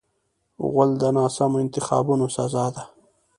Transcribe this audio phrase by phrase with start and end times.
[0.69, 2.83] غول د ناسمو انتخابونو سزا ده.